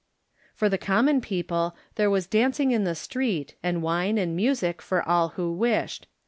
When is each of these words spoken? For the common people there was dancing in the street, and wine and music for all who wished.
For 0.55 0.67
the 0.67 0.79
common 0.79 1.21
people 1.21 1.75
there 1.93 2.09
was 2.09 2.25
dancing 2.25 2.71
in 2.71 2.85
the 2.85 2.95
street, 2.95 3.53
and 3.61 3.83
wine 3.83 4.17
and 4.17 4.35
music 4.35 4.81
for 4.81 5.07
all 5.07 5.29
who 5.37 5.53
wished. 5.53 6.07